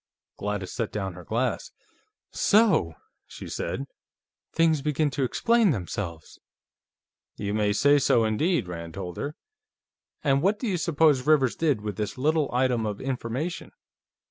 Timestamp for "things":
4.51-4.81